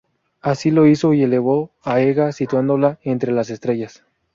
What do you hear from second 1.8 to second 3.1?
a Ega situándola